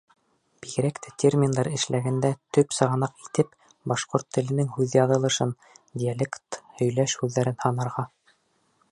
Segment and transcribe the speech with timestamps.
[0.65, 3.51] Бигерәк тә терминдар эшләгәндә төп сығанаҡ итеп
[3.91, 5.53] башҡорт теленең һуҙьяҙылышын,
[6.05, 8.07] диалект, һөйләш һүҙҙәрен һанарға.